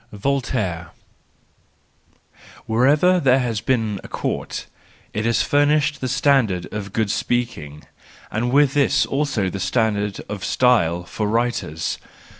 Voltaire 0.11 0.89
.—Wherever 2.65 3.19
there 3.19 3.37
has 3.37 3.61
been 3.61 4.01
a 4.03 4.07
court, 4.07 4.65
it 5.13 5.25
has 5.25 5.43
furnished 5.43 6.01
the 6.01 6.07
standard 6.07 6.65
of 6.73 6.91
good 6.91 7.11
speaking, 7.11 7.83
and 8.31 8.51
with 8.51 8.73
this 8.73 9.05
also 9.05 9.47
the 9.47 9.59
standard 9.59 10.19
of 10.27 10.43
style 10.43 11.03
for 11.03 11.27
writers. 11.27 11.99